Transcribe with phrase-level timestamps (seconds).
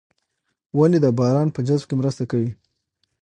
[0.77, 2.51] ونې د باران په جذب کې مرسته کوي.